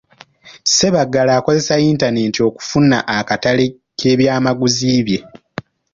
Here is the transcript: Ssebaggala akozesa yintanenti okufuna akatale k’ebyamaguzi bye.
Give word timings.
Ssebaggala 0.65 1.31
akozesa 1.39 1.73
yintanenti 1.83 2.39
okufuna 2.47 2.97
akatale 3.17 3.65
k’ebyamaguzi 3.99 4.89
bye. 5.05 5.19